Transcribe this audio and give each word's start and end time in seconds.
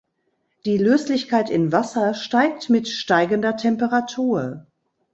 Die 0.65 0.79
Löslichkeit 0.79 1.51
in 1.51 1.71
Wasser 1.71 2.15
steigt 2.15 2.71
mit 2.71 2.87
steigender 2.89 3.55
Temperatur. 3.55 4.65